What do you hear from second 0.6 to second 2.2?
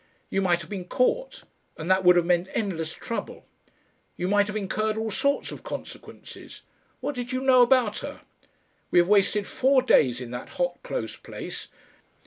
have been caught, and that would